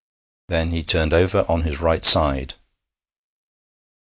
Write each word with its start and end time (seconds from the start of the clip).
Then 0.47 0.71
he 0.71 0.81
turned 0.83 1.13
over 1.13 1.45
on 1.47 1.61
his 1.61 1.79
right 1.79 2.03
side. 2.03 2.55